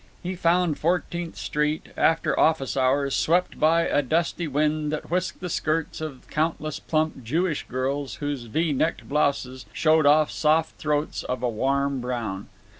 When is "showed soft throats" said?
9.73-11.21